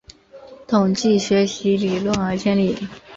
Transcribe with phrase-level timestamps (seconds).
[0.67, 2.75] 统计学习理论而建立。